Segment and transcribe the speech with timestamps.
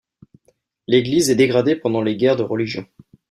[0.87, 2.87] L'église est dégradée pendant les guerres de religion.